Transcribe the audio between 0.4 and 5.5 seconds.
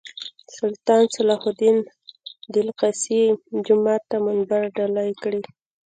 سلطان صلاح الدین د الاقصی جومات ته منبر ډالۍ کړی.